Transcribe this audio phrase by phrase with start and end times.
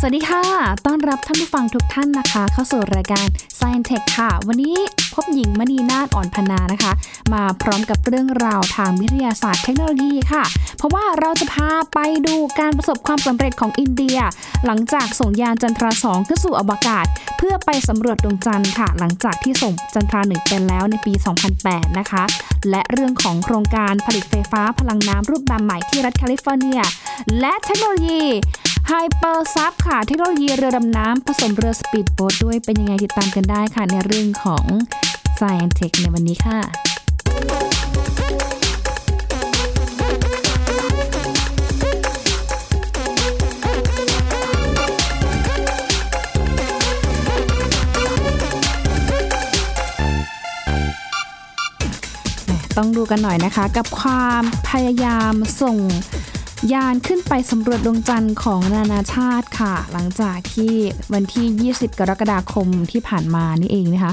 [0.00, 0.42] สวัสดีค่ะ
[0.86, 3.26] ต้อนรับท่านผู้ฟังทุกท่านนะคะ เข้าสู่รายการ
[3.58, 4.76] Science Tech ค่ะ วันนี้
[5.14, 6.92] พบหญิงมณีนาฏอ่อนพนานะคะ
[7.32, 10.44] มาพร้อมกับเรื่องราวทางวิทยาศาสตร์เทคโนโลยีค่ะ
[10.78, 14.18] เพราะว่าเราจะพาไปดูการประสบความสำเร็จของอินเดีย
[14.66, 17.06] หลังจากส่งยานจันทราสองขึ้นสู่อวกาศ
[17.38, 21.12] เพื่อไปสำรวจดวงจันทร์ค่ะ หลังจากที่ส่งจันทราหนึ่งเป็นแล้วในปี
[21.56, 22.24] 2008 นะคะ
[22.70, 26.80] และเรื่องของโครงการผลิตไฟฟ้าพลังน้ำรูปแบบใหม่ที่รัฐแคลิฟอร์เนีย
[27.40, 28.22] และเทคโนโลยี
[28.90, 34.64] Hyper-Sub ค่ะ เทคโนโลยีเรือดำน้ำผสมเรือสปีดโบ๊ทด้วยเป็นยังไงติดตามกันได้ค่ะ ในเรื่องของ
[35.38, 36.58] Science Tech ในวันนี้ค่ะ
[52.76, 55.78] ต้องดูกันหน่อยนะคะ กับความพยายามส่ง
[56.72, 60.72] ยานขึ้นไปสำรวจดวงจันทร์ของนานาชาติค่ะ หลังจากที่
[61.12, 64.12] วันที่ 20 กรกฎาคมที่ผ่านมานี่เองนะคะ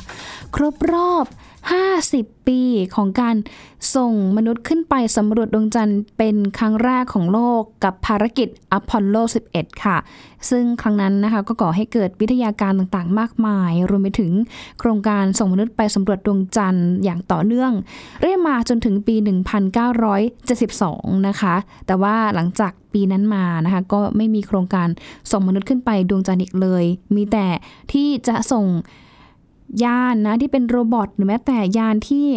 [0.56, 1.26] ครบรอบ
[1.74, 2.60] 50 ปี
[2.96, 3.36] ของการ
[3.96, 9.16] ส่งมนุษย์ขึ้นไปสำรวจดวงจันทร์เป็นครั้งแรกของโลกกับภารกิจอพอลโล
[9.52, 9.98] 11 ค่ะ
[10.50, 14.32] ซึ่งครั้งนั้นนะคะก็ก่อให้เกิดวิทยาการต่างๆ มากมาย รวมไปถึง
[14.80, 17.72] โครงการส่งมนุษย์ไปสำรวจดวงจันทร์อย่างต่อเนื่อง
[18.20, 19.16] เรื่อยมาจนถึงปี
[20.42, 21.56] 1972 นะคะ
[21.88, 24.88] แต่ว่าหลังจากปีนั้นมานะคะก็ไม่มีโครงการ
[25.32, 26.84] ส่งมนุษย์ขึ้นไปดวงจันทร์อีกเลย
[27.16, 27.48] มีแต่
[27.92, 28.66] ที่จะส่ง
[29.84, 32.28] ยานนะที่เป็นโรบอทหรือแม้แต่ยานที่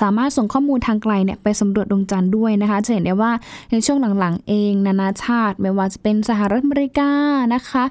[0.00, 3.32] สามารถส่งข้อมูลทางไกลเนี่ยไปสำรวจดวงจันทร์ด้วยนะคะ จะเห็นได้ว่า
[3.70, 7.10] ในช่วงหลังๆ เองนานาชาติ ไม่ว่าจะเป็นสหรัฐอเมริกา
[7.54, 7.84] นะคะ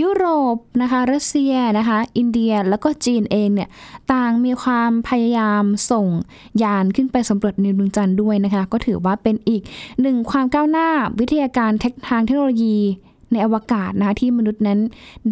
[0.00, 3.68] ยุโรปนะคะรัสเซียนะคะ อินเดียแล้วก็จีนเองเนี่ย
[4.12, 6.06] ต่างมีความพยายามส่ง
[6.62, 9.62] ยานขึ้นไปสำรวจในดวงจันทร์ด้วยนะคะ ก็ถือว่าเป็นอีก
[10.00, 10.88] หนึ่งความก้าวหน้า
[11.20, 12.78] วิทยาการเทคทางเทคโนโลยี
[13.32, 14.80] ในอวกาศนะคะที่มนุษย์นั้น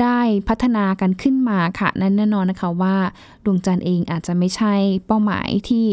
[0.03, 2.97] ได้พัฒนากันขึ้นมาค่ะ นั้นแน่นอนนะคะว่า
[3.45, 4.75] ดวงจันทร์เองอาจจะไม่ใช่
[5.07, 5.87] เป้าหมายที่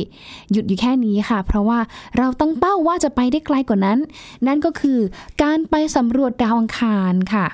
[0.51, 1.79] หยุดอยู่แค่นี้ค่ะ เพราะว่า
[2.17, 3.99] เราตั้งเป้าว่าจะไปได้ไกลกว่านั้น
[4.47, 4.99] นั่นก็คือ
[5.43, 7.47] การไปสำรวจดาวอังคารค่ะ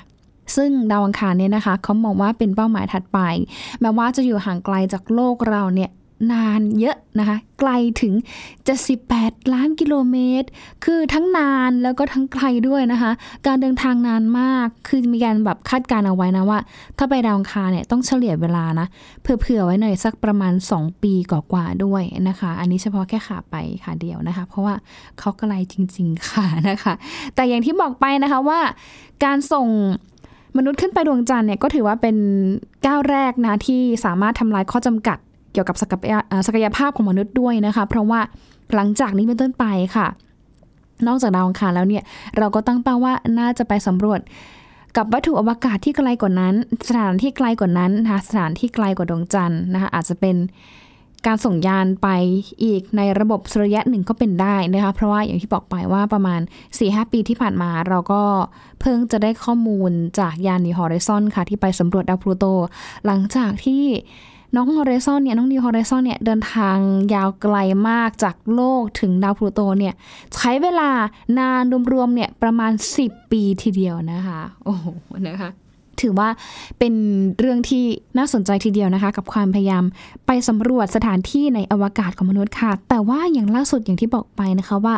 [0.56, 3.18] ซึ่งดาวอังคารเนี่ยนะคะเขามองว่าเป็นเป้าหมายถัดไป
[3.80, 5.90] แม้ว่าจะอยู่ห่างไกลจากโลกเราเนี่ย
[6.32, 7.70] นานเยอะนะคะ ไกล
[8.00, 8.14] ถึง
[8.82, 10.48] 78 ล้านกิโลเมตร
[10.84, 13.12] คือทั้งนานแล้วก็ทั้งไกลด้วยนะคะ
[13.46, 16.58] การเดินทางนานมาก คือมีการแบบคาดการเอาไว้นะว่า
[16.98, 18.86] ถ้าไปดาวอังคารเนี่ยต้องเฉลี่ยเวลานะ
[19.20, 24.74] เผื่อๆไว้หน่อยสักประมาณ 2 ปีกว่าๆด้วยนะคะ อันนี้เฉพาะแค่ขาไปขาเดียวนะคะ เพราะว่า
[25.18, 26.94] เขาไกลจริง ๆ ค่ะนะคะ
[27.34, 28.60] แต่อย่างที่บอกไปนะคะว่า
[29.24, 29.68] การส่ง
[30.56, 32.16] มนุษย์ขึ้นไปดวงจันทร์เนี่ยก็ถือว่าเป็น
[32.86, 35.18] ก้าวแรกนะที่สามารถทำลายข้อจำกัด
[35.52, 36.14] เกี่ยวกับศักย
[36.46, 38.20] ศักยภาพของมนุษย์ด้วยนะคะ เพราะว่า
[38.74, 39.64] หลังจากนี้เป็นต้นไป
[39.96, 40.06] ค่ะ
[41.06, 42.04] นอกจากดาวอังคารแล้วเนี่ย
[42.38, 44.20] เราก็ตั้งเป้าว่าน่าจะไปสำรวจ
[44.96, 46.54] กับวัตถุอวกาศที่ไกลกว่านั้น
[46.88, 50.36] สถานที่ไกลกว่านั้นนะคะสถานที่ไกลกว่าดวงจันทร์นะคะอาจจะเป็น
[51.26, 52.08] การส่งยานไป
[52.64, 56.40] อีกในระบบสุริยะหนึ่งก็เป็นได้นะคะเพราะว่าอย่างที่บอกไปว่าประมาณ
[56.76, 58.22] 4-5 ปีที่ผ่านมาเราก็
[58.80, 62.44] เพิ่งจะได้ข้อมูลจากยานนิฮอริซอนค่ะ ที่ไปสำรวจดาวพลูโต
[63.06, 63.84] หลังจากที่
[64.54, 66.78] น้องฮอริซอนเนี่ยน้องนิวฮอริซอนเนี่ยเดินทาง
[67.14, 67.56] ยาวไกล
[67.88, 69.94] มากจากโลกถึงดาวพลูโตเนี่ย
[70.34, 70.90] ใช้เวลา
[71.38, 71.62] นาน
[71.92, 72.72] รวมๆเนี่ยประมาณ
[73.02, 74.84] 10 ปีทีเดียวนะคะ โอ้โห
[75.28, 75.50] นะคะ
[76.02, 76.28] ถือว่า
[76.78, 76.94] เป็น
[77.38, 77.84] เรื่องที่
[78.18, 79.84] น่าสนใจทีเดียวนะคะ กับความพยายาม
[80.26, 84.94] ไปสำรวจสถานที่ในอวกาศของมนุษย์ค่ะ แต่ว่าอย่างล่าสุดอย่างที่บอกไปนะคะว่า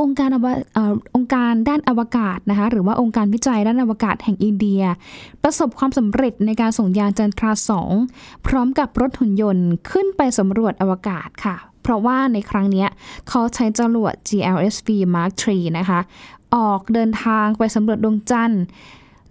[0.00, 0.46] องค์การอว
[0.76, 0.78] อ
[1.14, 4.82] องค์การด้านอวกาศนะคะหรือว่าองค์การวิจัยด้านอวกาศแห่งอินเดีย
[5.42, 7.92] ประสบความสำเร็จในการส่งยานจันทราสอง
[8.46, 12.86] พร้อมกับรถหุ่นยนต์ขึ้นไปสำรวจอวกาศค่ะ เพราะว่าในครั้งนี้
[13.28, 16.00] เขาใช้จรวด GLSV Mark 3นะคะ
[16.56, 18.62] ออกเดินทางไปสำรวจดวงจันทร์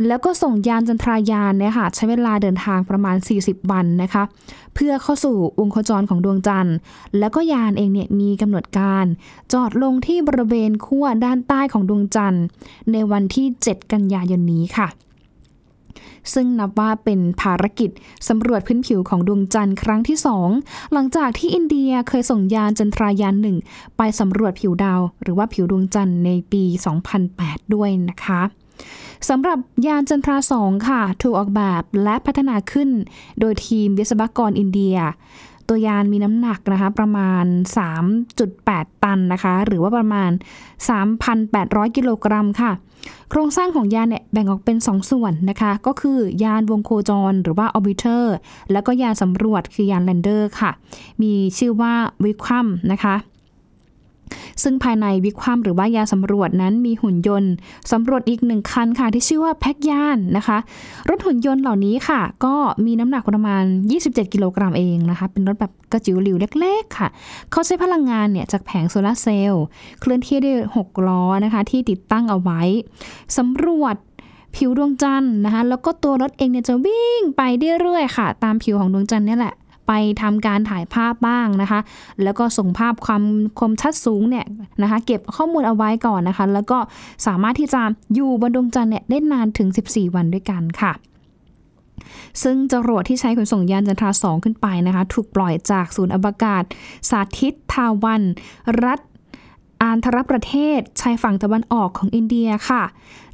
[0.08, 4.24] แล้วก็ส่งยานจันทรายานเนี่ยค่ะใช้เวลาเดินทางประมาณ 40 วันนะคะ
[4.76, 6.76] เพื่อเข้าสู่วงโคจรของดวงจันทร์
[7.20, 9.06] แล้วก็ยานเองเนี่ยมีกำหนดการ
[9.54, 12.46] จอดลงที่บริเวณขั้วด้านใต้ของดวงจันทร์
[12.92, 14.90] ในวันที่ 7 กันยายนนี้ค่ะ
[16.34, 17.90] ซึ่งนับว่าเป็นภารกิจ
[18.28, 20.18] สำรวจพื้นผิวของดวงจันทร์ครั้งที่
[20.56, 23.58] 2 หลังจากที่อินเดียเคยส่งยานจันทรายานหนึ่ง
[23.98, 26.64] ไปสำรวจผิวดาว หรือว่าผิวดวงจันทร์ในปี
[27.20, 28.42] 2008 ด้วยนะคะ
[29.30, 29.58] สำหรับ
[29.88, 32.90] ยานจันทราสองค่ะ ถูกออกแบบและพัฒนาขึ้น
[33.40, 34.98] โดยทีมวิศวกรอินเดีย
[35.68, 37.46] ตัวยานมีน้ำหนักนะคะประมาณ
[38.24, 40.32] 3.8 ตันนะคะ หรือว่าประมาณ
[41.14, 42.72] 3,800 กิโลกรัมค่ะ
[43.30, 48.24] โครงสร้างของยานเนี่ยแบ่งออกเป็น 2ส่วนนะคะ ก็คือยานวงโคจรหรือว่า orbiter
[48.72, 50.72] แล้วก็ยานสำรวจคือยาน lander ค่ะ
[51.22, 51.94] มีชื่อว่า
[52.24, 53.16] วิคัมนะคะ
[54.64, 57.54] ซึ่งภายในวิคความหรือว่ายาสำรวจนั้นมีหุ่นยนต์
[57.92, 60.58] สำรวจอีกหนึ่งคันค่ะ ที่ชื่อว่าแพ็กยานนะคะ
[61.10, 62.56] รถหุ่นยนต์เหล่านี้ค่ะ ก็
[62.86, 63.64] มีน้ำหนักประมาณ
[64.00, 67.08] 27 กิโลกรัมเองนะคะ เป็นรถแบบกระจิ๋วหลิวเล็กๆค่ะ
[67.52, 69.64] เขาใช้พลังงานเนี่ยจากแผงโซลาเซลล์
[70.00, 72.62] เคลื่อนที่ด้วย6ล้อนะคะ ที่ติดตั้งเอาไว้
[73.38, 73.96] สำรวจ
[74.56, 77.42] ผิวดวงจันทร์นะคะ แล้วก็ตัวรถเองเนี่ยจะวิ่งไป
[77.82, 79.56] เรื่อยๆค่ะ ตามผิวของดวงจันทร์นี่แหละ
[79.88, 79.92] ไป
[80.22, 81.80] ทำการถ่ายภาพบ้างนะคะ
[82.24, 83.24] แล้วก็ส่งภาพความ
[83.60, 84.46] คมชัดสูงเนี่ย
[84.82, 86.78] นะคะ เก็บข้อมูลเอาไว้ก่อนนะคะ แล้วก็
[87.28, 87.82] สามารถที่จะ
[88.16, 90.94] อยู่บนดวงจันทร์เนี่ยได้นานถึง 14 วันด้วยกันค่ะ
[92.44, 96.64] ซึ่งจรวดที่ใช้ขนส่งยานจันทราสองขึ้นไปนะคะ ถูกปล่อยจากศูนย์อวกาศ
[97.10, 98.22] สาธิตทาวัน
[98.86, 99.00] รัฐ
[99.82, 102.84] อานทรประเทศชายฝั่งตะวันออกของอินเดียค่ะ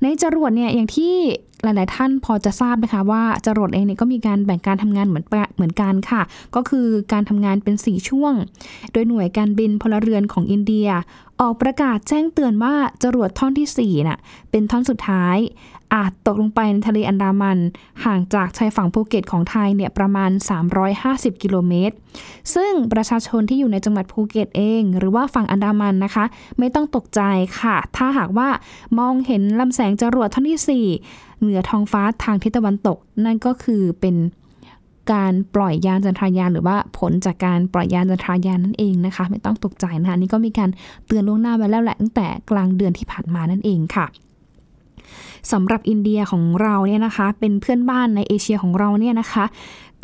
[0.01, 1.15] ในจรวดเนี่ยอย่างที่
[1.63, 6.21] หลาย ๆ ท่านพอจะทราบนะคะว่าจรวดเองเนี่ยก็มีการแบ่งการทำงานเหมือนเหมือนกันค่ะ
[6.55, 8.33] ก็คือการทำงานเป็น 4 ช่วง
[8.91, 10.87] โดยหน่วยการบินพลเรือนของอินเดีย
[11.41, 14.19] ออกประกาศแจ้งเตือนว่าจรวดท่อนที่4น่ะ
[14.51, 15.37] เป็นท่อนสุดท้าย
[15.93, 17.57] อาจตกลงไปในทะเลอันดามัน
[18.05, 20.31] ห่างจากชายฝั่งภูเก็ตของไทยเนี่ยประมาณ
[20.87, 21.95] 350 กิโลเมตร
[22.55, 26.25] ซึ่งประชาชนที่อยู่ในจังหวัดภูเก็ตเอง หรือว่าฝั่งอันดามันนะคะ
[26.59, 27.21] ไม่ต้องตกใจ
[27.59, 28.49] ค่ะ ถ้าหากว่า
[28.99, 34.15] มองเห็นลำแสงจรวดท่อนที่ 4 เหนือท้องฟ้าทางทิศตะวันตก นั่นก็คือเป็น
[35.13, 40.69] การปล่อยยานจันทรายานหรือว่าผลจากการปล่อยยานจันทรายานนั่นเองนะคะ ไม่ต้องตกใจนะคะนี่ก็มีการ
[41.07, 44.05] เตือนล่วงหน้าไว้แล้วแหละตั้งแต่กลางเดือนที่ผ่านมานั่นเองค่ะ
[45.51, 49.45] สำหรับอินเดียของเราเนี่ยนะคะ เป็นเพื่อนบ้านในเอเชียของเราเนี่ยนะคะ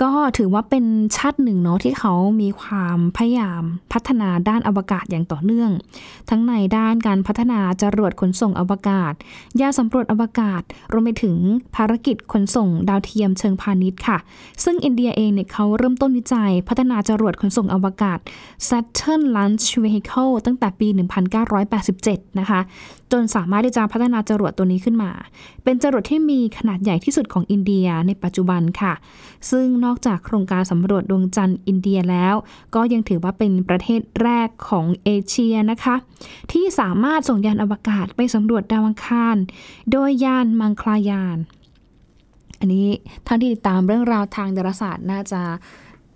[0.04, 0.86] ก็ถือว่าเป็น
[1.18, 3.62] ชาติหนึ่งเนาะที่เขามีความพยายาม
[3.94, 5.72] พัฒนาด้านอวกาศอย่างต่อเนื่อง
[6.30, 9.14] ทั้งในด้านการพัฒนาจรวดขนส่งอวกาศ
[9.62, 10.62] ยาสำรวจอวกาศ
[10.92, 11.36] รวมไปถึง
[11.76, 14.18] ภารกิจขนส่งดาวเทียมเชิงพาณิชย์ค่ะ
[14.64, 18.20] ซึ่งอินเดียเองเนี่ยเขาเริ่มต้นวิจัย พัฒนาจรวดขนส่งอวกาศ
[18.70, 20.88] Saturn Launch Vehicle ตั้งแต่ปี
[21.64, 22.60] 1987 นะคะ
[23.12, 25.12] จนสามารถที่จะพัฒนาจรวดตัวนี้ขึ้นมา
[25.64, 28.94] เป็นจรวดที่มีขนาดใหญ่ที่สุดของอินเดียในปัจจุบันค่ะ
[29.52, 32.36] ซึ่งนอกจากโครงการสำรวจดวงจันทร์อินเดียแล้ว
[32.76, 35.96] ก็ยังถือว่าเป็นประเทศแรกของเอเชียนะคะ
[36.52, 39.36] ที่สามารถส่งยานอวกาศไปสำรวจดาวอังคาร
[39.92, 41.38] โดยยานมังคลายาน
[42.60, 42.88] อันนี้
[43.28, 45.42] ท่านที่ติดตามเรื่องราวทางดาราศาสตร์น่าจะ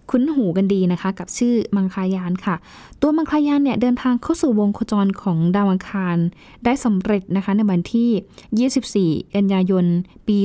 [0.10, 2.56] คุ้นหูกันดีนะคะ กับชื่อมังคายานค่ะ
[3.02, 6.18] ตัวมังคายานเนี่ยเดินทางเข้าสู่วงโคจรของดาวอังคาร
[6.66, 9.86] ได้สำเร็จนะคะในวันที่ 24 กันยายน
[10.28, 10.38] ปี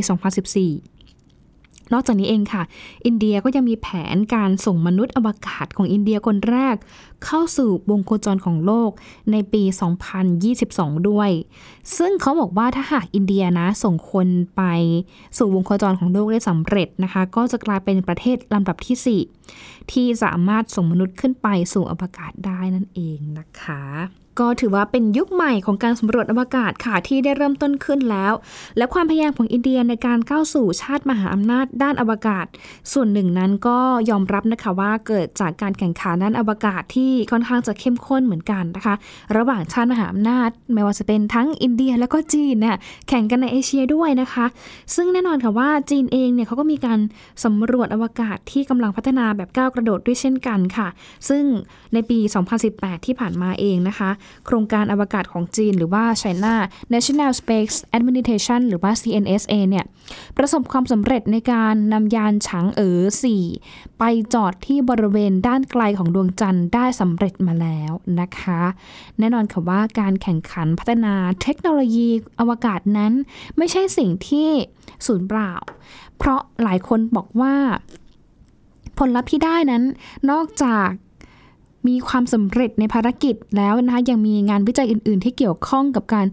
[0.46, 0.95] 2014
[1.92, 2.62] นอกจากนี้เองค่ะ
[3.06, 6.76] อินเดียก็ยังมีแผนการส่งมนุษย์อวกาศของอินเดียคนแรก
[7.24, 8.90] เข้าสู่วงโคจรของโลก
[9.32, 9.62] ในปี
[10.36, 11.30] 2022 ด้วย
[11.96, 14.62] ซึ่งเขาบอกว่าถ้าหากอินเดียนะส่งคนไป
[15.38, 19.20] สู่วงโคจรของโลกได้สำเร็จนะคะ ก็จะกลายเป็นประเทศลำดับที่
[19.54, 23.82] 4 ที่สามารถส่งมนุษย์ขึ้นไปสู่อวกาศได้นั่นเองนะคะ
[24.40, 28.32] ก็ถือว่าเป็นยุคใหม่ของการสำรวจอวกาศค่ะที่ได้เริ่มต้นขึ้นแล้ว
[28.76, 32.46] และความพยายามของอินเดียในการก้าวสู่ชาติมหาอำนาจด้านอวกาศ
[32.92, 33.78] ส่วนหนึ่งนั้นก็
[34.10, 38.94] ยอมรับนะคะว่าเกิดจากการแข่งขันด้านอวกาศที่ค่อนข้างจะเข้มข้นเหมือนกันนะคะ
[39.36, 42.76] ระหว่างชาติมหาอำนาจ ไม่ว่าจะเป็นทั้งอินเดียแล้วก็จีนเนี่ย
[43.08, 44.46] แข่งกันในเอเชียด้วยนะคะ
[44.94, 46.98] ซึ่งแน่นอนค่ะว่าจีนเองเนี่ยเขาก็มีการ
[47.44, 50.88] สำรวจอวกาศที่กำลังพัฒนาแบบก้าวกระโดดด้วยเช่นกันค่ะ
[51.28, 51.44] ซึ่ง
[51.94, 52.18] ในปี
[52.62, 54.10] 2018 ที่ผ่านมาเองนะคะ
[54.46, 56.55] โครงการอวกาศของจีน หรือว่า China
[56.94, 59.85] National Space Administration หรือว่า CNSA เนี่ย
[60.37, 63.00] ประสบความสำเร็จในการนำยานฉางเอ๋อ
[63.50, 64.04] 4 ไป
[64.35, 68.62] จอดที่บริเวณด้านไกลของดวงจันทร์ได้สำเร็จมาแล้วนะคะ
[69.18, 73.12] แน่นอนค่ะว่าการแข่งขันพัฒนาเทคโนโลยีอวกาศนั้น
[73.56, 74.49] ไม่ใช่สิ่งที่
[75.06, 75.52] สูญเปล่า
[76.18, 77.54] เพราะหลายคนบอกว่า
[78.99, 79.83] ผลลัพธ์ที่ได้นั้น
[80.30, 80.88] นอกจาก
[81.88, 86.26] มีความสำเร็จในภารกิจแล้วนะคะยังมีงานวิจัยอื่น ๆ ที่เกี่ยวข้องกับการ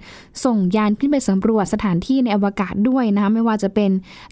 [0.45, 3.91] ส่งยานขึ้นไปสำรวจสถานที่ในอวกาศด้วยนะคะไม่ว่าจะเป็น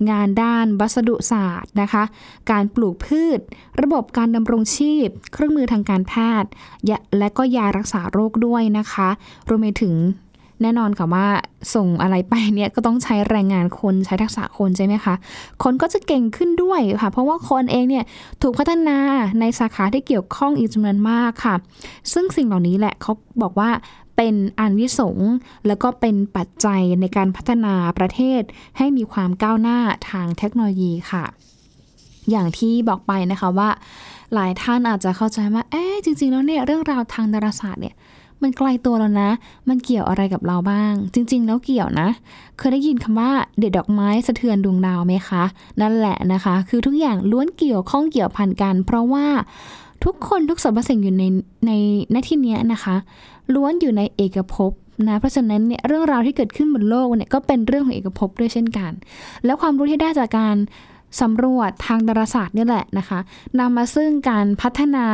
[0.10, 2.04] งานด้านวัสดุศาสตร์นะคะ
[2.52, 3.40] การปลูกพืช
[3.82, 6.50] ระบบการดำรงชีพ เครื่องมือทางการแพทย์
[7.20, 9.10] และก็ยารักษาโรคด้วยนะคะ
[9.50, 9.96] รวมไปถึง
[10.62, 11.28] แน่นอนค่ะว่า
[11.76, 15.16] ส่งอะไรไปเนี่ยก็ต้องใช้แรงงานคนใช้ทักษะคนใช่ไหมคะ
[15.64, 18.06] คนก็จะเก่งขึ้นด้วยค่ะ เพราะว่าคนเองเนี่ย
[18.42, 18.98] ถูกพัฒนา
[19.40, 21.56] ในสาขาที่เกี่ยวข้องอีกจำนวนมากค่ะ
[22.14, 23.70] ซึ่งสิ่งเหล่านี้แหละเขาบอกว่า
[24.18, 25.18] เป็นอันวิสง
[25.68, 28.42] แล้วก็เป็นปัจจัยในการพัฒนาประเทศ
[28.78, 31.24] ให้มีความก้าวหน้าทางเทคโนโลยีค่ะ
[32.32, 33.70] อย่างที่บอกไปนะคะว่า
[34.34, 37.96] หลายท่านอาจจะเข้าใจว่าเอ๊จริง ๆ แล้วเนี่ยเรื่องราวทางดาราศาสตร์เนี่ย
[38.42, 39.30] มันไกลตัวแล้วนะ
[39.70, 42.10] มันเกี่ยวอะไรกับเราบ้าง จริง ๆ แล้วเกี่ยวนะ
[42.58, 45.44] เคยได้ยินคำว่าเด็ดดอกไม้สะเทือนดวงดาวไหมคะ
[45.82, 49.26] นั่นแหละนะคะ คือทุกอย่างล้วนเกี่ยวข้องเกี่ยวพันกัน เพราะว่า
[50.04, 51.24] ทุกคนทุกสรรพสิ่งอยู่ใน
[51.68, 51.72] ใน
[52.12, 52.96] หน้าที่นี้นะคะ
[53.54, 54.72] ล้วนอยู่ในเอกภพ
[55.08, 58.92] นะเพราะฉะนั้นเนี่ยเรื่องราวที่เกิดขึ้นบนโลกเนี่ยก็เป็นเรื่องของเอกภพด้วยเช่นกัน
[59.46, 60.56] แล้วความรู้ที่ได้จากการ
[61.22, 63.20] สำรวจทางดาราศาสตร์นี่แหละนะคะ
[63.60, 65.08] นำมาซึ่งการพัฒนา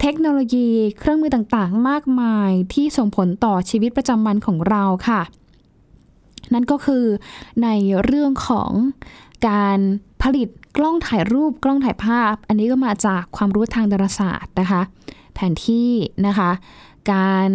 [0.00, 5.20] เทคโนโลยีเครื่องมือต่างๆ มากมายที่ส่งผลต่อชีวิตประจำวันของเราค่ะ
[6.54, 7.04] นั่นก็คือ
[7.62, 7.68] ใน
[8.04, 8.70] เรื่องของ
[9.48, 9.78] การ
[10.22, 14.82] ผลิตกล้องถ่ายรูปกล้องถ่ายภาพ อันนี้ก็มาจากความรู้ทางดาราศาสตร์นะคะ
[15.34, 15.90] แผนที่
[16.26, 16.50] นะคะ
[17.12, 17.50] การ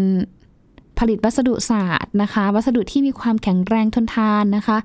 [0.99, 4.77] ผลิตวัสดุศาสตร์นะคะ วัสดุที่มีความแข็งแรงทนทานนะคะ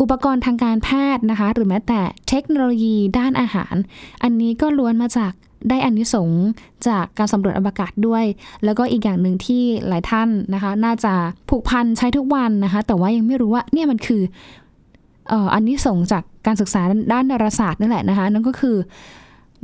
[0.00, 3.74] อุปกรณ์ทางการแพทย์นะคะ หรือแม้แต่เทคโนโลยีด้านอาหาร
[4.22, 5.32] อันนี้ก็ล้วนมาจาก
[5.68, 6.30] ได้อันนิสง
[6.88, 8.24] จากการสำรวจอวกาศด้วย
[8.64, 11.12] แล้วก็อีกอย่างหนึ่งที่หลายท่านนะคะ น่าจะ
[11.48, 14.22] ผูกพันใช้ทุกวันนะคะ แต่ว่ายังไม่รู้ว่าเนี่ยมันคือ
[15.54, 16.82] อันนี้ส่งจากการศึกษา
[17.12, 18.76] ด้านดาราศาสตร์นั่นแหละนะคะ นั่นก็คือ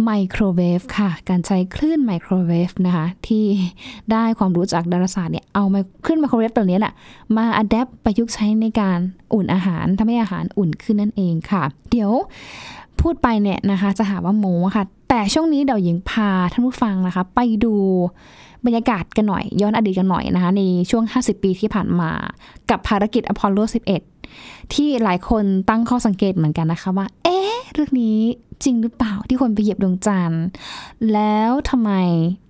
[0.05, 3.45] ไมโครเวฟค่ะ การใช้คลื่นไมโครเวฟนะคะ ที่
[4.13, 6.93] ได้ความรู้จากดาราศาสตร์เนี่ย เอามาคลื่นไมโครเวฟตัวนี้แหละ
[7.37, 8.99] มาอัดแอปประยุกต์ใช้ในการ
[9.35, 12.13] อุ่นอาหารทำให้อาหารอุ่นขึ้นนั่นเองค่ะ เดี๋ยว
[13.01, 17.75] พูดไปเนี่ยนะคะ จะหาว่าโม้ค่ะ แต่ช่วงนี้เดี๋ยวหญิงพาท่านผู้ฟังนะคะ ไปดู
[18.64, 22.11] บรรยากาศกันหน่อย ย้อนอดีตกันหน่อยนะคะ ในช่วง 50 ปีที่ผ่านมา
[22.71, 23.59] กับภารกิจอพอลโล
[24.19, 28.19] 11 ที่หลายคนตั้งข้อสังเกตเหมือนกันนะคะว่า เอ๊ะ เรื่องนี้
[28.64, 30.45] จริงหรือเปล่าที่คนไปเหยียบดวงจันทร์
[31.12, 31.90] แล้วทำไม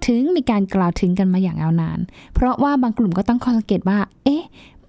[0.06, 1.98] ถึงมีการกล่าวถึงกันมาอย่างยาวนาน
[2.34, 4.42] เพราะว่าบางกลุ่มก็ตั้งข้อสังเกตว่า เอ๊ะ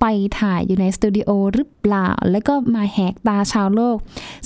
[0.06, 3.98] ไปถ่ายอยู่ในสตูดิโอหรือเปล่า แล้วก็มาแหกตาชาวโลก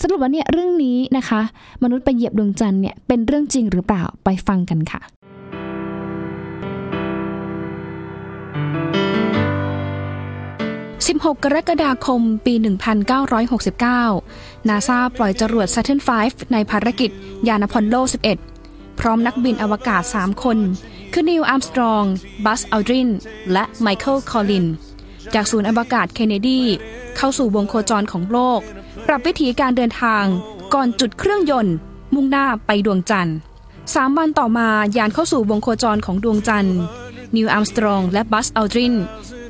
[0.01, 1.41] สรุปว่าเนี่ยเรื่องนี้นะคะ
[1.83, 5.01] มนุษย์ไปเหยียบดวงจันทร์เนี่ยเป็นเรื่องจริงหรือเปล่าไปฟังกันค่ะ
[11.05, 12.53] 16 กรกฎาคม ปี
[14.01, 16.09] 1969 นาซาปล่อยจรวด Saturn V
[16.53, 17.11] ในภารกิจ
[17.47, 17.95] ยานอพอลโล
[18.49, 20.57] 11 พร้อมนักบินอวกาศ 3 คน
[21.13, 22.03] คือนีล อาร์มสตรอง
[22.45, 23.09] บัซ อัลดริน
[23.51, 24.67] และไมเคิล คอลลินส์
[25.33, 26.61] จากศูนย์อวกาศเคนเนดี
[27.17, 28.61] เข้าสู่วงโคจรของโลก
[29.07, 30.25] ปรับวิธีการเดินทาง
[30.73, 31.75] ก่อนจุดเครื่องยนต์
[32.13, 33.35] มุ่งหน้าไปดวงจันทร์
[33.93, 34.67] สามวันต่อมา
[34.97, 36.77] ยานเข้าสู่วงโคจรของดวงจันทร์
[37.35, 38.95] นีล อาร์มสตรองและบัซ อัลดริน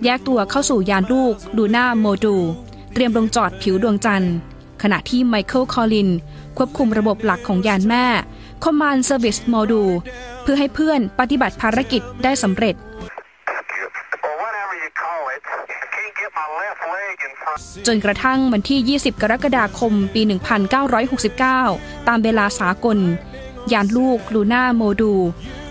[0.03, 2.43] แยกตัวเข้าสู่ยานลูก Lunar Module
[2.93, 4.33] เตรียมลงจอดผิวดวงจันทร์
[4.81, 6.09] ขณะที่ไมเคิลคอลลินส์
[6.57, 8.05] ควบคุมระบบหลักของยานแม่
[8.63, 9.93] Command Service Module
[10.41, 12.75] เพื่อให้เพื่อนปฏิบัติภารกิจได้สำเร็จ
[17.87, 20.21] จนกระทั่งวันที่ 20 กรกฎาคม ปี
[21.55, 22.97] 1969 ตามเวลาสากล
[23.71, 25.13] ยานลูก Lunar Module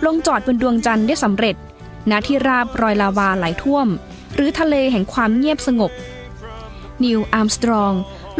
[0.04, 1.56] ลงจอดบนดวงจันทร์ได้สำเร็จ
[2.10, 3.86] ณ ที่ราบรอยลาวาไหลท่วม
[4.34, 5.92] หรือทะเลแห่งความเงียบสงบ
[7.04, 7.92] นีล อาร์มสตรอง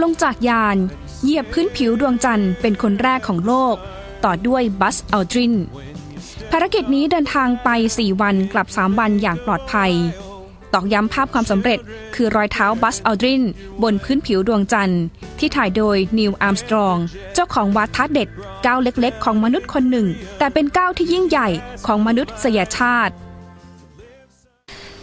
[0.03, 0.76] ลงจากยาน
[1.23, 3.76] เหยียบพื้นผิวดวงจันทร์เป็นคนแรกของโลก
[4.25, 5.55] ต่อด้วยบัซ อัลดริน
[6.50, 9.93] ภารกิจนี้เดินทางไป 4 วันกลับ 3 วันอย่างปลอดภัย
[10.76, 11.78] ตอกย้ำภาพความสำเร็จ
[12.14, 13.42] คือรอยเท้าบัสอัลดริน
[13.83, 15.02] บนพื้นผิวดวงจันทร์
[15.38, 16.97] ที่ถ่ายโดยนิวอาร์มสตรอง
[17.35, 18.28] เจ้าของวาทะเด็ด
[18.66, 20.06] ก้าวเล็กๆ ของมนุษย์คนหนึ่ง
[20.38, 21.49] แต่เป็นก้าวที่ยิ่งใหญ่
[21.87, 23.14] ของมนุษยชาติ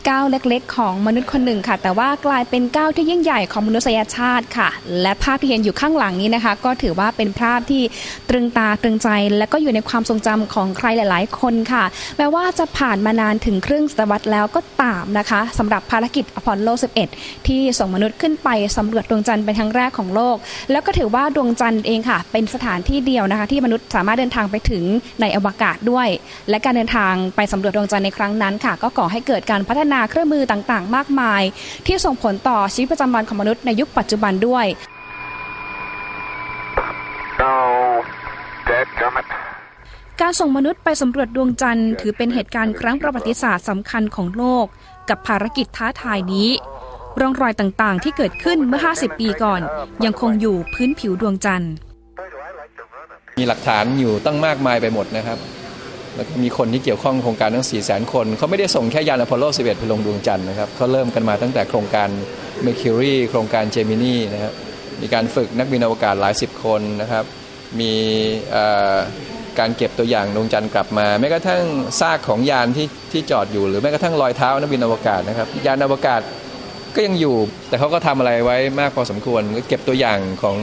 [0.10, 4.70] ก้าวเล็กๆ ของมนุษย์คนหนึ่งค่ะ แต่ว่ากลายเป็นก้าวที่ยิ่งใหญ่ของมนุษยชาติค่ะ
[5.02, 7.82] และภาพที่เห็นอยู่ข้างหลังนี้นะคะ ก็ถือว่าเป็นภาพที่
[8.30, 11.84] ตรึงตาตรึงใจ และก็อยู่ในความทรงจำของใครหลาย ๆ คนค่ะ
[12.18, 16.70] แม้ว่าจะผ่านมานานถึงครึ่งศตวรรษแล้วก็ตามนะคะสำหรับภารกิจอพอลโล
[17.10, 20.36] 11 ที่ส่งมนุษย์ขึ้นไปสำรวจดวงจันทร์เป็นครั้งแรกของโลก
[20.72, 24.84] แล้วก็ถือว่าดวงจันทร์เองค่ะ เป็นสถานที่เดียวนะคะ ที่มนุษย์สามารถเดินทางไปถึง
[25.22, 26.08] ในอวกาศด้วย
[26.50, 31.44] และการเดินทางไปสำรวจดวงจันทร์ในครั้งนั้นค่ะ ก็ก่อให้เกิดการพัฒนาเครื่องมือต่างางๆ มากมาย
[31.86, 34.66] ที่ส่งผลต่อชีวิตประจำวันของมนุษย์ในยุคปัจจุบันด้วย
[40.22, 44.66] การส่งมนุษย์ไปสำรวจดวงจันทร์ถือเป็นเหตุการณ์ครั้งประวัติศาสตร์สำคัญของโลก
[45.10, 46.50] กับภารกิจท้าทายนี้
[47.20, 49.62] ร่องรอยต่างๆ ที่เกิดขึ้นเมื่อ 50 ปีก่อน
[50.06, 51.74] ยังคงอยู่พื้นผิวดวงจันทร์
[53.38, 55.38] มีหลักฐานอยู่ตั้งมากมายไปหมดนะครับ
[56.16, 62.10] แล้วก็มีคนที่เกี่ยวข้องโครงการทั้ง 4 0 0 0 0 0 คน เขาไม่ได้ส่งแค่ยานอพอลโล 11 ไปลงดวงจันทร์นะครับเขาเริ่มกันมาตั้งแต่โครงการ
[62.66, 64.54] Mercury โครงการเจมินีนะครับ
[65.02, 67.26] มีการฝึกนักบินอวกาศหลายสิบคนนะครับ
[67.80, 67.94] มี
[69.60, 71.64] การเก็บตัวอย่างดวงจันทร์กลับมา แม้กระทั่ง
[72.00, 76.22] ซากของยานที่ที่จอดอยู่ หรือแม้กระทั่งรอยเท้านักบินอวกาศนะครับ ยานอวกาศ
[76.96, 77.36] ก็ยังอยู่
[77.70, 80.58] แต่เขาก็ทำอะไรไว้มากพอสมควรก็เก็บตัวอย่างของ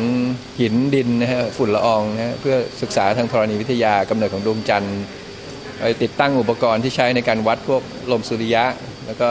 [0.60, 4.98] หินดินนะฮะฝุ่นละอองนะฮะเพื่อศึกษาทางธรณีวิทยากำเนิดของดวงจันทร์
[5.80, 7.82] ไปติดตั้งอุปกรณ์ที่ใช้ในการวัดพวก
[8.12, 8.64] ลมสุริยะ
[9.06, 9.28] แล้วก็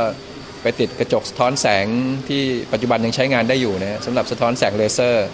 [0.61, 1.85] ไปติดกระจกสะท้อนแสง
[2.29, 2.41] ที่
[2.71, 5.25] ปัจจุบันยังใช้งานได้อยู่นะสำหรับสะท้อนแสงเลเซอร์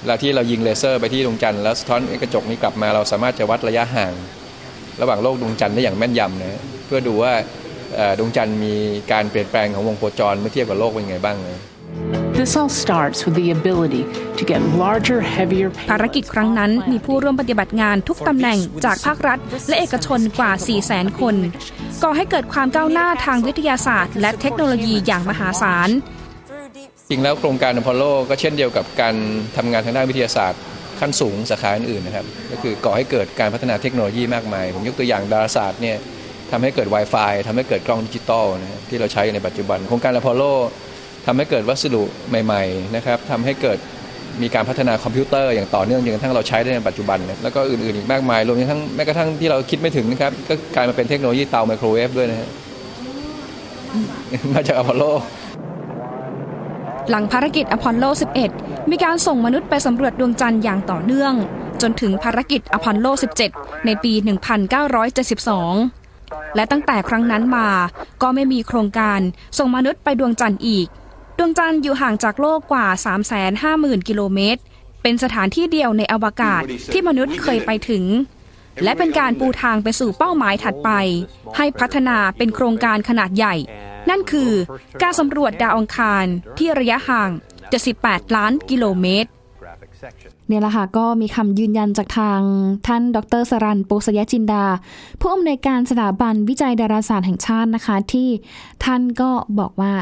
[0.00, 4.12] เวลาที่เรายิงเลเซอร์ไปที่ดวงจันทร์แล้วสะท้อนกระจกนี้กลับมาเราสามารถจะวัดระยะห่าง
[5.00, 7.32] ระหว่างโลกดวงจันทร์ได้อย่างแม่นยำนะเพื่อดูว่า
[8.18, 8.74] ดวงจันทร์มี
[9.12, 11.60] การเปลี่ยนแปลงของวงโคจรเมื่อเทียบกับโลกเป็นไงบ้างนะ
[12.38, 14.04] This all starts with the ability
[14.38, 21.34] to get larger, heavier ภารกิจครั้งนั้นมีผู้ร่วมปฏิบัติงานทุกตำแหน่งจากภาครัฐ และเอกชนกว่า 4 0 0 0 0 0 คน
[22.02, 25.88] ก่อให้เกิดความก้าวหน้าทางวิทยาศาสตร์ และเทคโนโลยีอย่างมหาศาล
[27.08, 29.14] จริงแล้วโครงการอพอลโลก็เช่นเดียวกับการ
[29.56, 30.60] ทำงานทางด้านวิทยาศาสตร์
[31.00, 35.96] ขั้นสูงสาขาอื่นๆนะครับ ก็คือก่อให้เกิดการพัฒนาเทคโนโลยีมากมาย ผมยกตัวอย่างดาราศาสตร์เนี่ย
[36.50, 40.42] ทำให้เกิด Wi-Fi ทำให้เกิดกล้องดิจิตอลนะที่เราใช้ในปัจจุบัน โครงการอพอลโล
[41.30, 42.02] ทำให้เกิดวัสดุ
[42.44, 43.78] ใหม่ๆนะครับทำให้เกิด
[44.42, 52.48] มีการพัฒนาคอมพิวเตอร์อย่างต่อเนื่องจนกระทั่งเราใช้ได้ในปัจจุบันนะแล้วก็อื่นๆอีกมากมายรวมทั้งแม้กระทั่งที่เราคิดไม่ถึงนะครับก็กลายมาเป็นเทคโนโลยีเตาไมโครเวฟด้วยนะฮะ
[54.52, 55.04] มาจากอพอลโล
[57.10, 58.04] หลังภารกิจอพอลโล
[58.48, 61.32] 11 มีการส่งมนุษย์ไปสำรวจดวงจันทร์อย่างต่อเนื่อง
[61.82, 63.06] จนถึงภารกิจอพอลโล
[63.46, 64.12] 17 ในปี
[65.74, 67.68] 1972 และตั้งแต่ครั้งนั้นมา
[68.22, 69.20] ก็ไม่มีโครงการ
[69.58, 70.88] ส่งมนุษย์ไปดวงจันทร์อีก
[71.38, 72.86] ดวงจันทร์อยู่ห่างจากโลกกว่า
[73.48, 74.60] 350,000 กิโลเมตร
[75.02, 78.04] เป็นสถานที่เดียวในอวกาศที่มนุษย์เคยไปถึง
[78.84, 80.90] และเป็นการปูทางไปสู่เป้าหมายถัดไป
[81.56, 83.54] ให้พัฒนาเป็นโครงการขนาดใหญ่
[84.10, 84.52] นั่นคือ
[85.02, 86.24] การสำรวจดาวอังคาร
[86.58, 87.30] ที่ระยะห่าง
[87.82, 89.30] 78 ล้านกิโลเมตร
[90.48, 92.40] เนี่ยแหละค่ะก็มีคำยืนยันจากทาง
[92.86, 94.64] ท่าน ดรสรันโปสยจินดา
[95.20, 98.28] ผู้อำนวยการสถาบันวิจัยดาราศาสตร์แห่งชาตินะคะ ที่
[98.84, 99.94] ท่านก็บอกว่า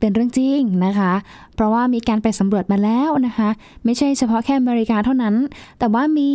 [0.00, 1.12] เป็นเรื่องจริงนะคะ
[1.54, 3.48] เพราะว่ามีการไปสำรวจมาแล้วนะคะ
[3.84, 5.34] ไม่ใช่เฉพาะแค่อเมริกาเท่านั้น
[5.78, 6.30] แต่ว่ามี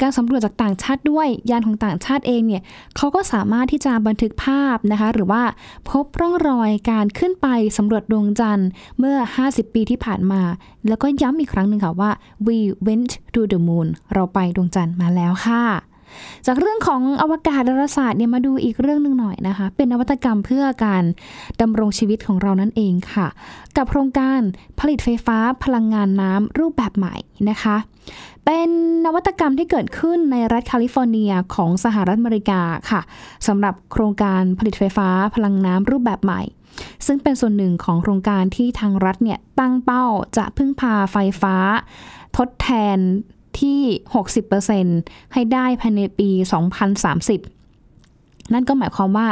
[0.00, 2.62] การสำรวจจากต่างชาติด้วย ยานของต่างชาติเองเนี่ย
[2.96, 5.42] เขาก็สามารถที่จะบันทึกภาพนะคะ หรือว่า
[5.90, 7.46] พบร่องรอยการขึ้นไป
[7.76, 8.68] สำรวจดวงจันทร์
[8.98, 10.42] เมื่อ 50 ปีที่ผ่านมา
[10.88, 12.10] แล้วก็ย้ำอีกครั้งหนึ่งค่ะว่า
[12.46, 12.56] we
[12.86, 15.64] went to the moon เราไปดวงจันทร์มาแล้วค่ะ
[16.46, 21.04] จากเรื่องของอวกาศดาราศาสตร์เนี่ยมาดูอีกเรื่องหนึ่งหน่อยนะคะ เป็นนวัตกรรมเพื่อการ
[21.60, 23.26] ดำรงชีวิตของเรานั่นเองค่ะ
[23.76, 24.38] กับโครงการ
[24.80, 27.16] ผลิตไฟฟ้าพลังงานน้ำรูปแบบใหม่
[27.50, 27.76] นะคะ
[28.44, 28.70] เป็น
[29.04, 33.00] นวัตกรรมที่เกิดขึ้นในรัฐแคลิฟอร์เนียของสหรัฐอเมริกาค่ะ
[33.46, 36.42] สำหรับโครงการผลิตไฟฟ้าพลังน้ำรูปแบบใหม่
[37.06, 40.04] ซึ่งเป็นส่วนหนึ่งของโครงการที่ทางรัฐเนี่ยตั้งเป้า
[40.36, 41.56] จะพึ่งพาไฟฟ้า
[42.36, 42.98] ทดแทน
[43.60, 43.80] ที่
[44.56, 46.42] 60%ให้ได้ภายในปี 2030
[48.52, 49.28] นั่นก็หมายความว่า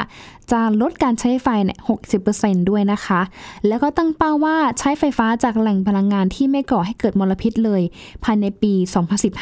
[0.52, 1.78] จะลดการใช้ไฟเนี่ย
[2.24, 3.20] 60%ด้วยนะคะ
[3.68, 7.82] แล้วก็ตั้งเป้าว่าใช้ไฟฟ้าจากแหล่งพลังงานที่ไม่ก่อให้เกิดมลพิษเลย
[8.24, 8.72] ภายในปี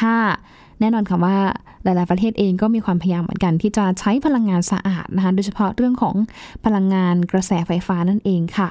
[0.07, 1.39] 2015 แน่นอนค่ะว่า
[1.85, 6.17] หลาย ๆ ประเทศเองก็มีความพยายามเหมือนกันที่จะใช้พลังงานสะอาดนะคะโดยเฉพาะเรื่องของ
[6.65, 8.71] พลังงานกระแสไฟฟ้านั่นเองค่ะ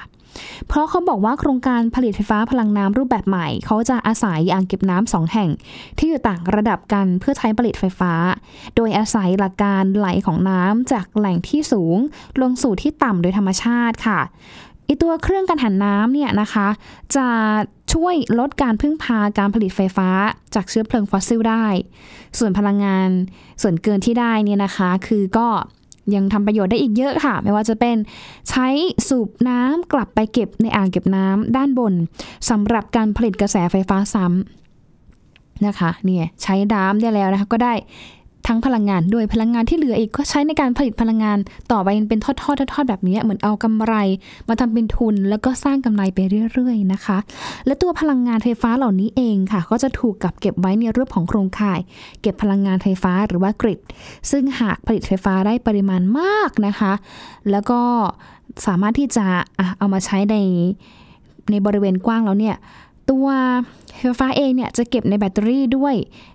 [0.68, 5.50] เพราะเขาบอกว่าโครงการผลิตไฟฟ้าพลังน้ำรูปแบบใหม่ เขาจะอาศัยอ่างเก็บน้ำสองแห่ง
[5.98, 8.12] ที่อยู่ต่างระดับกันเพื่อใช้ผลิตไฟฟ้า
[8.76, 11.96] โดยอาศัยหลักการไหลของน้ำจากแหล่งที่สูง
[12.40, 14.20] ลงสู่ที่ต่ำโดยธรรมชาติค่ะ
[14.92, 16.68] อีตัวเครื่องกันหันน้ำเนี่ยนะคะ
[17.16, 17.26] จะ
[17.92, 20.08] ช่วยลดการพึ่งพาการผลิตไฟฟ้า
[20.54, 21.66] จากเชื้อเพลิงฟอสซิลได้
[22.38, 23.08] ส่วนพลังงาน
[23.62, 25.48] ส่วนเกินที่ได้เนี่ยนะคะ คือก็
[26.14, 27.96] ยังทำประโยชน์ได้อีกเยอะค่ะ ไม่ว่าจะเป็น
[28.50, 28.66] ใช้
[29.08, 31.94] สูบน้ำกลับไปเก็บในอ่างเก็บน้ำด้านบน
[32.50, 37.74] สำหรับการผลิตกระแสไฟฟ้าซ้ำนะคะเนี่ยใช้น้ำได้แล้วนะคะก็ได้
[38.46, 41.38] ทั้งพลังงานด้วยพลังงานที่เหลืออีกก็ใช้ในการผลิตพลังงาน
[41.72, 43.94] ต่อไปเป็นทอดๆทอดๆแบบนี้เหมือนเอากำไร
[44.48, 46.18] มาทำเป็นทุนแล้วก็สร้างกำไรไป
[46.52, 47.18] เรื่อยๆนะคะ
[47.66, 51.80] และตัวพลังงานไฟฟ้าเหล่านี้เองค่ะ ก็จะถูกกับเก็บไว้ในรูปของโครงข่าย
[52.22, 53.80] เก็บพลังงานไฟฟ้าหรือว่ากริด
[54.30, 56.92] ซึ่งหากผลิตไฟฟ้าได้ปริมาณมากนะคะ
[57.50, 57.80] แล้วก็
[58.66, 59.26] สามารถที่จะ
[59.78, 60.36] เอามาใช้ใน
[61.50, 62.56] ในบริเวณกว้างแล้วเนี่ย
[63.10, 63.26] ตัว
[63.98, 65.94] ไฟฟ้าเองเนี่ยจะเก็บในแบตเตอรี่ด้วย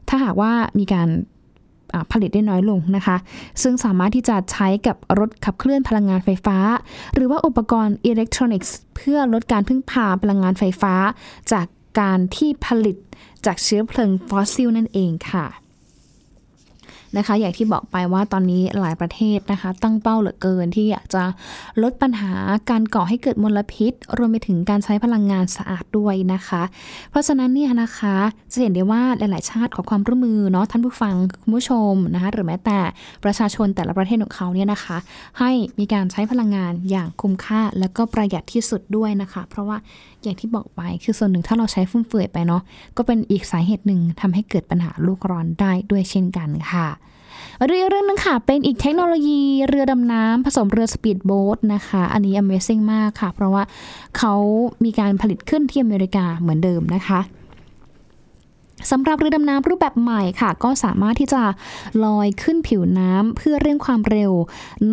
[0.10, 1.10] ถ้าหากว่ามีการ
[2.12, 3.18] ผลิตได้น้อยลงนะคะ
[3.62, 6.58] ซึ่งสามารถที่จะใช้กับรถขับเคลื่อนพลังงานไฟฟ้า
[7.16, 10.94] หรือว่าอุปกรณ์อิเล็กทรอนิกส์เพื่อลดการพึ่งพาพลังงานไฟฟ้า
[11.52, 11.66] จาก
[12.00, 12.96] การที่ผลิต
[13.46, 15.46] จากเชื้อเพลิงฟอสซิลนั่นเองค่ะ
[17.18, 21.24] นะคะ อย่างที่บอกไปว่าตอนนี้หลายประเทศนะคะ ตั้งเป้าเหลือเกินที่อยากจะ
[21.84, 22.34] ลดปัญหา
[22.70, 26.64] การก่อให้เกิดมลพิษ รวมไปถึงการใช้พลังงานสะอาดด้วยนะคะ
[27.12, 28.16] เพราะฉะนั้นเนี่ยนะคะ
[28.52, 32.80] จะเห็นได้ว่าหลาย ๆ ชาติขอความร่วมมือเนาะท่านผู้ฟังคุณผู้ชมนะคะหรือแม้แต่
[33.24, 34.98] ประชาชนแต่ละประเทศของเขาเนี่ยนะคะ
[35.40, 39.78] ให้มีการใช้พลังงานอย่างคุ้มค่า แล้วก็ประหยัดที่สุดด้วยนะคะ เพราะว่า
[40.24, 42.62] อย่างที่บอกไปคือส่วนหนึ่งถ้าเราใช้ฟุ่มเฟือยไปเนาะ
[42.98, 46.88] ก็เป็นอีกสาเหตุหนึ่งทำให้เกิดปัญหาโลกร้อนได้ด้วยเช่นกันค่ะ
[47.66, 53.64] เรือเรื่องนึงค่ะ เป็นอีกเทคโนโลยีเรือดำน้ำผสมเรือสปีดโบ๊ทนะคะ อันนี้ Amazing มากค่ะ เพราะว่า
[54.18, 54.34] เขา
[54.84, 57.20] มีการผลิตขึ้นที่อเมริกาเหมือนเดิมนะคะ
[58.92, 61.42] สำหรับเรือดำน้ำรูปแบบใหม่ค่ะ ก็สามารถที่จะ
[62.06, 64.32] ลอยขึ้นผิวน้ำเพื่อเร่งความเร็ว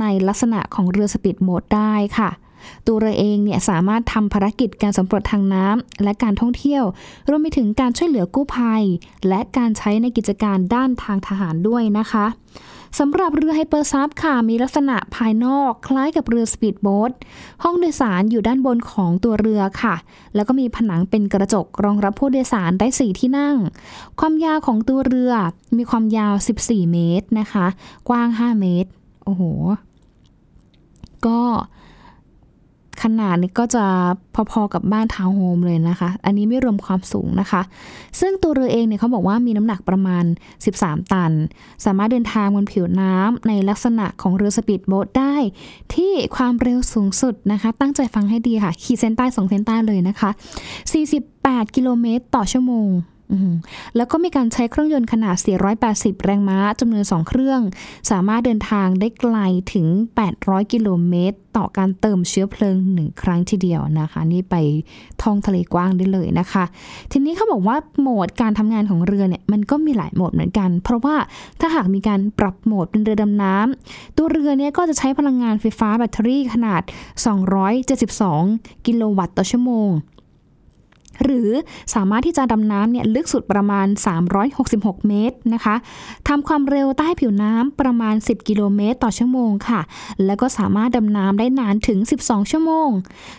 [0.00, 2.30] ในลักษณะของเรือสปีดโบ๊ทได้ค่ะ
[2.86, 6.84] ตัวเรือเองเนี่ยสามารถทำภารกิจการสำรวจทางน้ำและการท่องเที่ยว
[7.28, 8.82] รวมไปถึงการช่วยเหลือกู้ภัย
[9.28, 12.26] และการใช้ในกิจการด้านทางทหารด้วยนะคะ
[13.00, 17.10] สำหรับเรือ Hyper-Sub ค่ะ มีลักษณะภายนอกคล้ายกับเรือสปีดโบ๊ท
[17.62, 19.94] ห้องโดยสารอยู่ด้านบนของตัวเรือค่ะ
[20.34, 23.56] แล้วก็มีผนังเป็นกระจกรองรับผู้โดยสารได้ 4 ที่นั่ง
[24.20, 25.32] ความยาวของตัวเรือ
[25.76, 27.66] มีความยาว 14 เมตรนะคะ
[28.08, 28.90] กว้าง 5 เมตร
[29.24, 29.42] โอ้โห
[31.26, 31.40] ก็
[33.02, 33.84] ขนาดนี้ก็จะ
[34.50, 37.62] พอๆกับบ้านทาวน์โฮมเลยนะคะ อันนี้ไม่รวมความสูงนะคะ
[38.20, 40.24] ซึ่งตัวเรือเองเนี่ยเขาบอกว่ามีน้ำหนักประมาณ
[40.68, 41.32] 13 ตัน
[41.84, 45.34] สามารถเดินทางบนผิวน้ำในลักษณะของเรือสปีดโบ๊ทได้
[45.94, 50.30] ที่ความเร็วสูงสุดนะคะ ตั้งใจฟังให้ดีค่ะ ขีดเส้นใต้สองเส้นใต้เลยนะคะ
[51.02, 52.88] 48 กิโลเมตรต่อชั่วโมง
[53.96, 55.36] แล้วก็มีการใช้เครื่องยนต์ขนาด
[55.80, 57.60] 480 แรงม้าจำนวน 2 เครื่อง
[58.10, 59.36] สามารถเดินทางได้ไกล
[59.72, 59.86] ถึง
[60.28, 64.54] 800 กิโลเมตร ต่อการเติมเชื้อเพลิงหนึ่งครั้งทีเดียวนะคะ นี่ไป
[65.22, 66.64] ท่องทะเลกว้างได้เลยนะคะ
[67.12, 71.16] ทีนี้เขาบอกว่าโหมดการทำงานของเรือเนี่ยมันก็มีหลายโหมดเหมือนกัน เพราะว่า
[71.60, 76.82] ถ้าหากมีการปรับโหมดเป็นเรือดำน้ำตัวเรือเนี่ยก็จะใช้พลังงานไฟฟ้าแบตเตอรี่ขนาด
[78.04, 79.90] 272 กิโลวัตต์ต่อชั่วโมง
[81.22, 81.50] หรือ
[81.94, 83.86] สามารถที่จะดำน้ำเนี่ยลึกสุดประมาณ
[84.42, 85.74] 366 เมตรนะคะ
[86.28, 89.80] ทำความเร็วใต้ผิวน้ำประมาณ 10 กิโลเมตรต่อชั่วโมงค่ะ
[90.24, 92.88] แล้วก็สามารถดำน้ำได้นานถึง 12 ชั่วโมง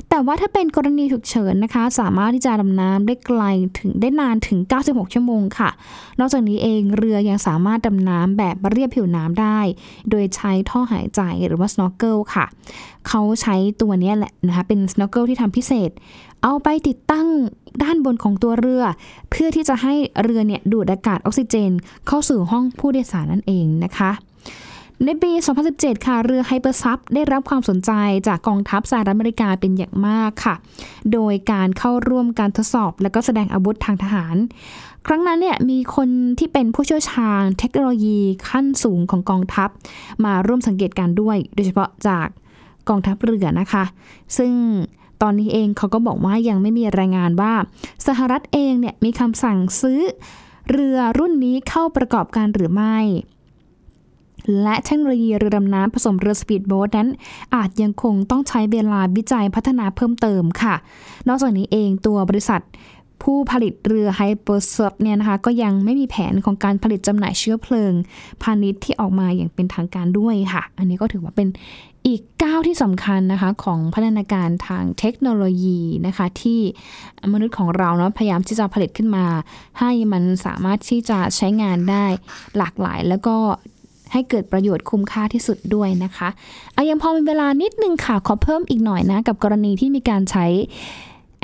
[0.09, 3.41] แต่ว่าถ้าเป็นกรณีฉุกเฉินนะคะ สามารถที่จะดำน้ำได้ไกล
[3.79, 5.69] ถึงได้นานถึง 96 ชั่วโมงค่ะ
[6.19, 9.59] นอกจากนี้เองเรือยังสามารถดำน้ำแบบเรียบผิวน้ำได้
[10.09, 12.45] โดยใช้ท่อหายใจหรือว่า snorkel ค่ะ
[13.07, 15.91] เขาใช้ตัวนี้แหละนะคะเป็น snorkel ที่ทำพิเศษ
[16.47, 17.27] เอาไปติดตั้ง
[17.83, 18.83] ด้านบนของตัวเรือ
[19.29, 21.71] เพื่อที่จะให้เรือเนี่ยดูดอากาศออกซิเจน
[22.07, 24.11] เข้าสู่ห้องผู้โดยสารนั่นเองนะคะ
[25.05, 25.31] ในปี
[25.69, 27.91] 2017 ค่ะ เรือไฮเปอร์ซับได้รับความสนใจ
[28.27, 30.55] จากกองทัพสหรัฐอเมริกาเป็นอย่างมากค่ะ
[31.13, 34.35] โดยการเข้าร่วมการทดสอบ และก็แสดงอาวุธทางทหาร
[35.07, 39.69] ครั้งนั้นเนี่ยมีคนที่เป็นผู้เชี่ยวชาญเทคโนโลยีขั้นสูงของกองทัพ
[40.25, 42.27] มาร่วมสังเกตการด้วย โดยเฉพาะจาก
[42.89, 43.83] กองทัพเรือนะคะ
[44.37, 44.53] ซึ่ง
[45.21, 47.53] ตอนนี้เองเขาก็บอกว่ายังไม่มีรายงานว่า
[48.07, 50.01] สหรัฐเองเนี่ยมีคำสั่งซื้อ
[50.71, 52.97] เรือรุ่นนี้เข้าประจำการหรือไม่
[54.61, 57.09] และเทคโนโลยีเรือดำน้ำผสมเรือสปีดโบ๊ทนั้น
[57.55, 60.75] อาจยังคงต้องใช้เวลาวิจัยพัฒนาเพิ่มเติมค่ะ
[61.27, 62.61] นอกจากนี้เองตัวบริษัท
[63.23, 67.93] ผู้ผลิตเรือ Hyper-Sub เนี่ยนะคะก็ยังไม่มีแผนของการผลิตจำหน่ายเชื้อเพลิง
[68.43, 71.47] พาณิชย์ที่ออกมาอย่างเป็นทางการด้วยค่ะ อันนี้ก็ถือว่าเป็น
[72.07, 76.59] อีกก้าวที่สำคัญนะคะของพัฒนาการทางเทคโนโลยีนะคะที่
[77.33, 79.25] มนุษย์ของเราเนาะพยายามที่จะผลิตขึ้นมา
[79.79, 82.05] ให้มันสามารถที่จะใช้งานได้
[82.57, 83.35] หลากหลายแล้วก็
[84.13, 86.29] ให้เกิดประโยชน์คุ้มค่าที่สุดด้วยนะคะ
[86.75, 90.45] อายังพอมีเวลานิดนึงค่ะ ขอเพิ่มอีกหน่อยนะ กับกรณีที่มีการใช้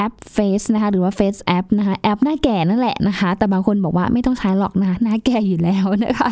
[0.02, 6.32] แอป Face นะคะหรือว่า Face App นะคะแอปหน้าแก่นั่นแหละนะคะ แต่บางคนบอกว่าไม่ต้องใช้หรอกนะหน้าแก่อยู่แล้วนะคะ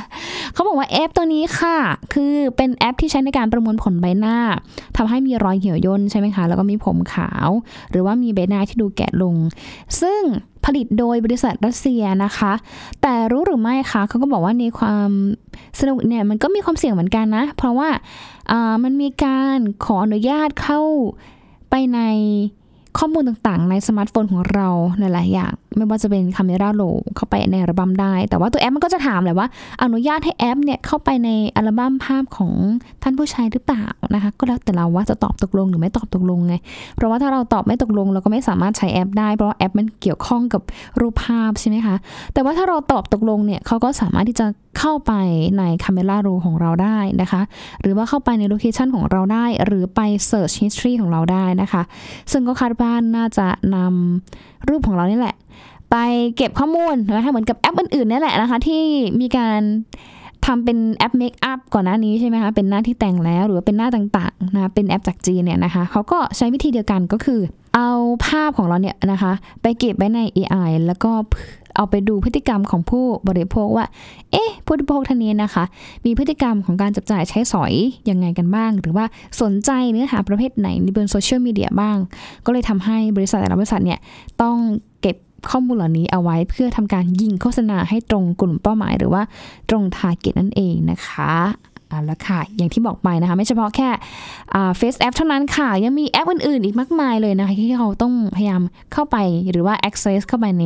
[0.54, 1.78] เขาบอกว่าแอปตัวนี้ค่ะ
[2.14, 4.38] คือเป็นแอปที่ใช้ในการประมวลผลใบหน้า
[4.98, 7.50] ทำให้มีรอยเหี่ยวย่นใช่ไหมคะ แล้วก็มีผมขาว
[7.92, 9.36] หรือว่ามีใบหน้าที่ดูแก่ลง
[10.02, 10.22] ซึ่ง
[10.66, 12.54] ผลิตโดยบริษัทรัสเซียนะคะ
[13.02, 15.10] แต่รู้หรือไม่คะเขาก็บอกว่าในความ
[15.80, 17.90] สนุกเนี่ยมันก็มีความเสี่ยงเหมือนกันนะ เพราะว่า
[18.84, 20.82] มันมีการขออนุญาตเข้า
[21.70, 22.00] ไปใน
[22.98, 24.68] ข้อมูลต่างๆ ในสมาร์ทโฟนของเรา
[25.00, 26.84] หลายๆอย่างไม่ว่าจะเป็นคาเมราโล
[27.16, 29.48] เข้าไปในอัลบั้มได้ แต่ว่าตัวแอปมันก็จะถามแหละว่า
[29.84, 32.52] อนุญาตให้แอปเนี่ยเข้าไปในอัลบั้มภาพของ
[33.04, 36.56] ท่านผู้ใช้หรือเปล่านะคะ ก็แล้วแต่เราว่าจะตอบตกลงหรือไม่ตอบตกลงไง
[36.96, 40.62] เพราะว่าถ้าเราตอบไม่ตกลงเราก็ไม่สามารถใช้แอปได้ เพราะาแอปมันเกี่ยวข้องกับ
[41.00, 41.96] รูปภาพใช่ไหมคะ
[42.34, 44.46] แต่ว่าถ้าเราตอบตกลงเนี่ยเขาก็สามารถที่จะ
[44.80, 45.14] เข้าไป
[45.58, 47.42] ในคาเมราโรของเราได้นะคะ
[47.82, 51.82] หรือว่าเข้าไปในโลเคชันของเราได้ หรือไป Search History ของเราได้นะคะ
[52.32, 55.36] ซึ่งก็คาดว่าน่าจะนำรูปของเรานี่แหละ
[55.92, 55.96] ไป
[56.36, 58.82] เก็บข้อมูลนะคะเหมือนกับแอปอื่นๆนี่แหละนะคะ ที่
[59.22, 59.62] มีการ
[60.46, 67.42] ทำเป็นแอป makeup ก่อนหน้านี้ใช่ไหมคะเป็นหน้าที่แต่งแล้วหรือว่าเป็นหน้าต่างๆนะเป็นแอปจากจีนเนี่ยนะคะเขาก็ใช้วิธีเดียวกันก็คือ
[67.76, 67.90] เอา
[68.26, 71.12] ภาพของเราเนี่ยนะคะ ไปเก็บไว้ใน AI แล้วก็
[71.76, 73.86] เอาไปดูพฤติกรรมของผู้บริโภคว่า
[74.32, 75.64] เอ๊ะ ผู้บริโภคท่านนี้นะคะ
[76.06, 77.74] มีพฤติกรรมของการจับจ่ายใช้สอย
[78.10, 79.06] ยังไงกันบ้าง หรือว่า
[79.42, 81.98] สนใจเนื้อหาประเภทไหนในบนโซเชียลมีเดียบ้าง
[82.46, 84.00] ก็เลยทำให้บริษัทแต่ละบริษัทเนี่ย
[84.42, 84.58] ต้อง
[85.50, 89.22] ข้อมูลเหล่านี้เอาไว้เพื่อทำการยิงโฆษณาให้ตรงกลุ่มเป้าหมาย หรือว่า
[89.70, 91.34] ตรง target นั่นเองนะคะ
[91.92, 93.90] อ่าแล้วค่ะ อย่างที่บอกไปนะคะ ไม่เฉพาะแค่
[94.78, 98.62] FaceApp เท่านั้นค่ะ ยังมีแอปอื่นๆ อีกมากมายเลยนะคะ ที่เขาต้องพยายาม
[98.94, 99.18] เข้าไป
[99.52, 100.66] หรือว่า access เข้าไปใน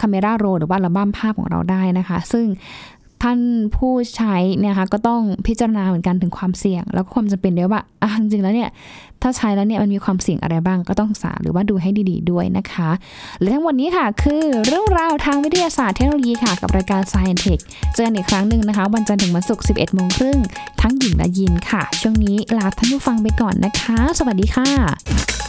[0.00, 2.46] Camera Roll หรือว่าอัลบั้มภาพของเราได้นะคะ ซึ่ง
[3.28, 3.40] ท่าน
[3.76, 8.70] ผู้ใช้เนี่ยค่ะก็ต้องพิจารณาเหมือนกันถึงความเสี่ยง แล้วก็ความจำเป็นด้วยว่าอะจริงๆแล้วเนี่ย
[9.22, 12.90] ถ้าใช้แล้วเนี่ยมันมีความเสี่ยงอะไรบ้างก็ต้องศึกษาหรือว่าดูให้ดีๆด้วยนะคะ
[13.40, 17.60] และทั้งหมดนี้ค่ะคือเรื่องราวทางวิทยาศาสตร์เทคโนโลยีค่ะกับรายการ Science Tech
[17.94, 20.38] เจอกันอีกครั้งหนึ่งนะคะ วันจันทร์ถึงวันศุกร์11โมงครึ่ง
[20.80, 25.43] ทั้งหญิงและยินค่ะ ช่วงนี้ลาท่านผู้ฟังไปก่อนนะคะ สวัสดีค่ะ